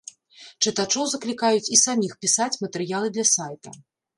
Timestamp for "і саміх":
1.77-2.17